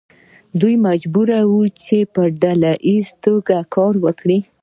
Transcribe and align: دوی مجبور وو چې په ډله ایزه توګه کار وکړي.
دوی 0.59 0.75
مجبور 0.87 1.27
وو 1.49 1.61
چې 1.83 1.97
په 2.13 2.21
ډله 2.41 2.71
ایزه 2.87 3.13
توګه 3.25 3.55
کار 3.75 3.93
وکړي. 4.05 4.39